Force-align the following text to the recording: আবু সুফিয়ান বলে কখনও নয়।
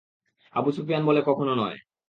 আবু 0.53 0.69
সুফিয়ান 0.71 1.03
বলে 1.05 1.21
কখনও 1.21 1.53
নয়। 1.55 1.77